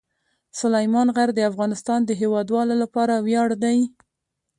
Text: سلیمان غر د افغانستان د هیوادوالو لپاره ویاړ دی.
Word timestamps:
سلیمان 0.59 1.07
غر 1.15 1.29
د 1.35 1.39
افغانستان 1.51 1.99
د 2.05 2.11
هیوادوالو 2.21 2.75
لپاره 2.83 3.13
ویاړ 3.25 3.49
دی. 3.63 3.77